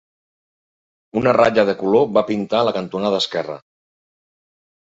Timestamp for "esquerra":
3.27-3.59